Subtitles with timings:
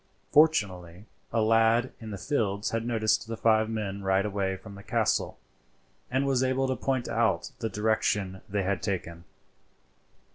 [0.31, 4.81] Fortunately a lad in the fields had noticed the five men ride away from the
[4.81, 5.37] castle,
[6.09, 9.25] and was able to point out the direction they had taken.